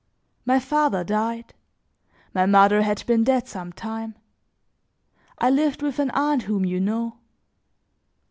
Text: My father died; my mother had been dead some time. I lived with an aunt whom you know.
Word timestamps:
My 0.47 0.59
father 0.59 1.03
died; 1.03 1.53
my 2.33 2.47
mother 2.47 2.81
had 2.81 3.05
been 3.05 3.23
dead 3.23 3.47
some 3.47 3.71
time. 3.71 4.15
I 5.37 5.51
lived 5.51 5.83
with 5.83 5.99
an 5.99 6.09
aunt 6.09 6.41
whom 6.41 6.65
you 6.65 6.79
know. 6.79 7.19